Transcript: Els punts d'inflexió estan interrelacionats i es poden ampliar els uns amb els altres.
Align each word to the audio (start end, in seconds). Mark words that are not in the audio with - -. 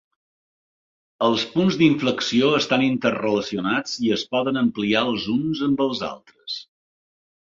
Els 1.25 1.41
punts 1.57 1.75
d'inflexió 1.81 2.49
estan 2.59 2.85
interrelacionats 2.85 3.93
i 4.05 4.09
es 4.15 4.23
poden 4.31 4.57
ampliar 4.63 5.05
els 5.11 5.29
uns 5.35 5.63
amb 5.69 5.85
els 5.87 6.03
altres. 6.09 6.57